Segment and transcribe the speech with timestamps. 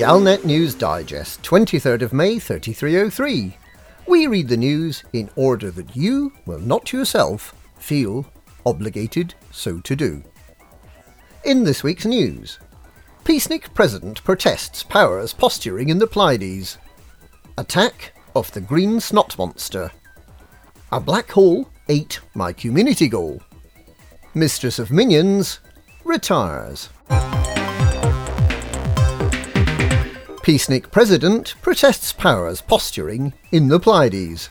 [0.00, 3.54] Galnet News Digest, 23rd of May 3303.
[4.06, 8.24] We read the news in order that you will not yourself feel
[8.64, 10.24] obligated so to do.
[11.44, 12.58] In this week's news,
[13.24, 16.78] Peacenik President protests powers posturing in the Pleiades.
[17.58, 19.92] Attack of the Green Snot Monster.
[20.92, 23.42] A black hole ate my community goal.
[24.32, 25.60] Mistress of Minions
[26.04, 26.88] retires.
[30.50, 34.50] Peacenik President protests powers posturing in the Pleiades.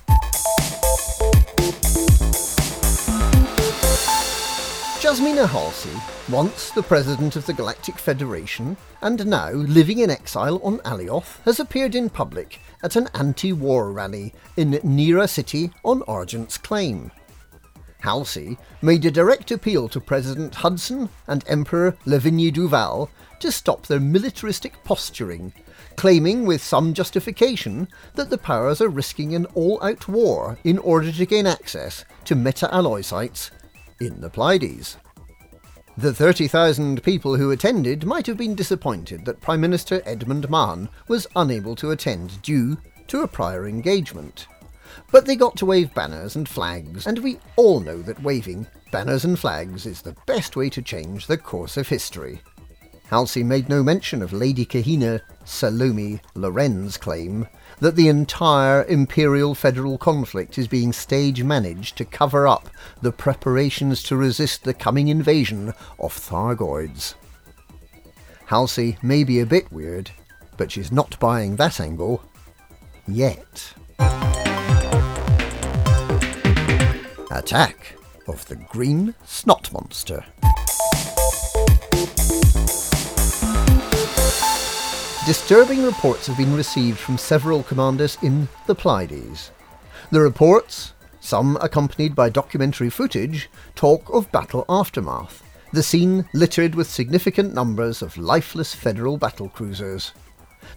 [5.02, 5.89] Jasmina Halsey,
[6.30, 11.59] once the president of the Galactic Federation and now living in exile on Alioth, has
[11.59, 17.11] appeared in public at an anti-war rally in Nera City on Argent's claim.
[18.00, 24.81] Halsey made a direct appeal to President Hudson and Emperor Lavigny-Duval to stop their militaristic
[24.86, 25.52] posturing,
[25.95, 31.25] claiming with some justification that the powers are risking an all-out war in order to
[31.25, 33.52] gain access to meta-alloy sites
[34.00, 34.97] in the Pleiades.
[35.97, 41.27] The 30,000 people who attended might have been disappointed that Prime Minister Edmund Mahon was
[41.35, 44.47] unable to attend due to a prior engagement.
[45.11, 49.25] But they got to wave banners and flags, and we all know that waving banners
[49.25, 52.41] and flags is the best way to change the course of history.
[53.09, 57.47] Halsey made no mention of Lady Kahina Salome Loren's claim
[57.79, 62.69] that the entire Imperial Federal conflict is being stage managed to cover up
[63.01, 67.16] the preparations to resist the coming invasion of Thargoids.
[68.45, 70.11] Halsey may be a bit weird,
[70.55, 72.23] but she's not buying that angle.
[73.07, 73.73] Yet.
[77.31, 77.95] Attack
[78.28, 80.25] of the Green Snot Monster.
[85.29, 89.51] Disturbing reports have been received from several commanders in the Pleiades.
[90.09, 96.90] The reports, some accompanied by documentary footage, talk of battle aftermath, the scene littered with
[96.90, 100.13] significant numbers of lifeless Federal battle cruisers.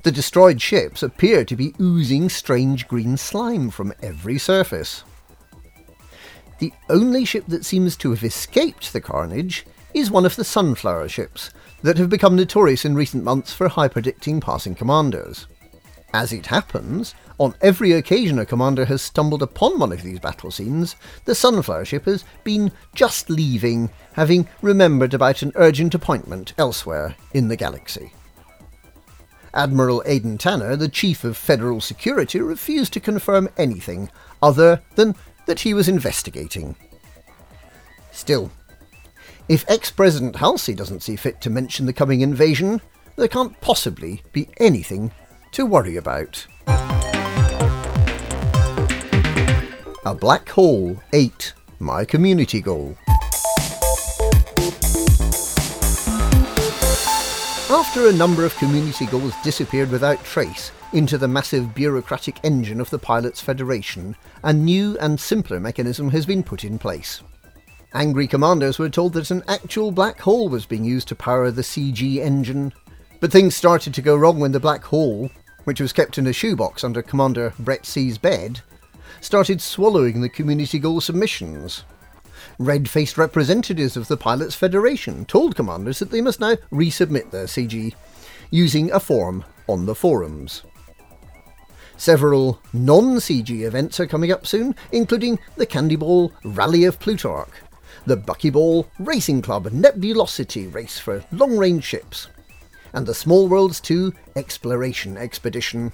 [0.02, 5.02] The destroyed ships appear to be oozing strange green slime from every surface.
[6.58, 9.64] The only ship that seems to have escaped the carnage
[9.94, 11.50] is one of the Sunflower ships,
[11.82, 15.46] that have become notorious in recent months for hyperdicting passing commanders.
[16.14, 20.50] As it happens, on every occasion a commander has stumbled upon one of these battle
[20.50, 20.94] scenes,
[21.24, 27.48] the Sunflower ship has been just leaving, having remembered about an urgent appointment elsewhere in
[27.48, 28.12] the galaxy.
[29.54, 34.10] Admiral Aden Tanner, the Chief of Federal Security, refused to confirm anything
[34.42, 35.14] other than
[35.46, 36.76] that he was investigating.
[38.12, 38.50] Still,
[39.48, 42.80] if ex-President Halsey doesn't see fit to mention the coming invasion,
[43.16, 45.12] there can't possibly be anything
[45.52, 46.46] to worry about.
[50.04, 52.96] A black hole ate my community goal.
[57.68, 62.90] After a number of community goals disappeared without trace into the massive bureaucratic engine of
[62.90, 67.22] the Pilots Federation, a new and simpler mechanism has been put in place.
[67.94, 71.62] Angry commanders were told that an actual black hole was being used to power the
[71.62, 72.72] CG engine.
[73.20, 75.30] But things started to go wrong when the black hole,
[75.64, 78.62] which was kept in a shoebox under Commander Brett C's bed,
[79.20, 81.84] started swallowing the community goal submissions.
[82.58, 87.44] Red faced representatives of the Pilots Federation told commanders that they must now resubmit their
[87.44, 87.94] CG
[88.50, 90.62] using a form on the forums.
[91.98, 97.52] Several non CG events are coming up soon, including the Candy Ball Rally of Plutarch,
[98.06, 102.28] the Buckyball Racing Club Nebulosity Race for long range ships,
[102.92, 105.92] and the Small Worlds 2 Exploration Expedition.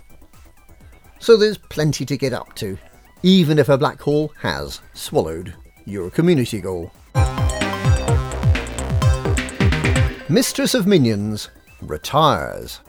[1.19, 2.79] So there's plenty to get up to,
[3.23, 6.93] even if a black hole has swallowed your community goal.
[10.29, 11.49] Mistress of Minions
[11.81, 12.81] retires.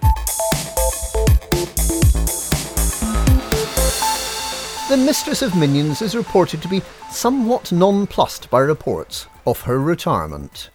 [4.89, 6.81] The Mistress of Minions is reported to be
[7.11, 10.71] somewhat nonplussed by reports of her retirement.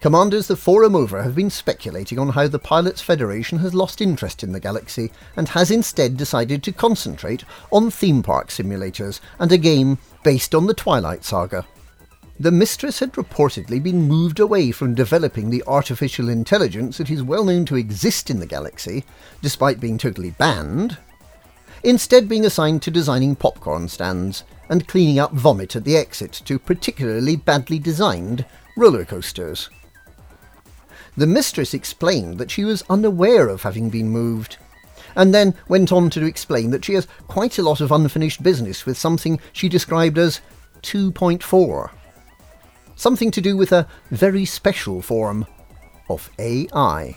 [0.00, 4.42] Commanders the forum over have been speculating on how the Pilots Federation has lost interest
[4.42, 9.58] in the galaxy and has instead decided to concentrate on theme park simulators and a
[9.58, 11.66] game based on the Twilight Saga.
[12.40, 17.44] The Mistress had reportedly been moved away from developing the artificial intelligence that is well
[17.44, 19.04] known to exist in the galaxy,
[19.42, 20.96] despite being totally banned,
[21.84, 26.58] instead being assigned to designing popcorn stands and cleaning up vomit at the exit to
[26.58, 28.44] particularly badly designed
[28.76, 29.68] roller coasters.
[31.16, 34.56] the mistress explained that she was unaware of having been moved,
[35.14, 38.84] and then went on to explain that she has quite a lot of unfinished business
[38.84, 40.40] with something she described as
[40.82, 41.90] 2.4.
[42.96, 45.46] Something to do with a very special form
[46.08, 47.16] of AI.